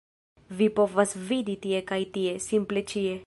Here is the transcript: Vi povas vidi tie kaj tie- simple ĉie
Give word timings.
Vi 0.61 0.69
povas 0.79 1.13
vidi 1.33 1.57
tie 1.67 1.83
kaj 1.93 2.01
tie- 2.17 2.37
simple 2.49 2.85
ĉie 2.95 3.15